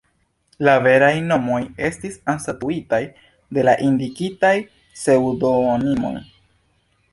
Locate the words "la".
0.67-0.73, 3.69-3.77